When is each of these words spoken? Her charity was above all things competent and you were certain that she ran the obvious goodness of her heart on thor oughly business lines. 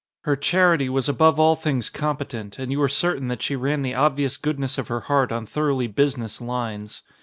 Her 0.21 0.35
charity 0.35 0.89
was 0.89 1.07
above 1.07 1.39
all 1.39 1.55
things 1.55 1.91
competent 1.91 2.57
and 2.57 2.71
you 2.71 2.79
were 2.79 2.89
certain 2.89 3.27
that 3.27 3.43
she 3.43 3.55
ran 3.55 3.83
the 3.83 3.93
obvious 3.93 4.35
goodness 4.35 4.79
of 4.79 4.87
her 4.87 5.01
heart 5.01 5.31
on 5.31 5.45
thor 5.45 5.69
oughly 5.69 5.93
business 5.93 6.41
lines. 6.41 7.03